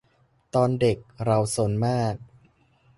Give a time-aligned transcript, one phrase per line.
[0.55, 2.15] ตอนเด็กเราซนมาก